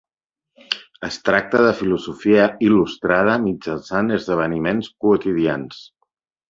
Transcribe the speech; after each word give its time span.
Es 1.07 1.19
tracta 1.27 1.61
de 1.65 1.75
filosofia 1.83 2.47
il·lustrada 2.69 3.39
mitjançant 3.47 4.13
esdeveniments 4.21 4.93
quotidians. 5.07 5.89